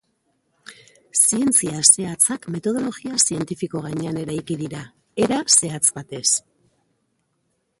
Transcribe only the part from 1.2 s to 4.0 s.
Zientzia zehatzak metodologia zientifiko